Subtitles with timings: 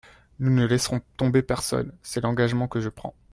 [0.39, 3.13] Nous ne laisserons tomber personne, c’est l’engagement que je prends.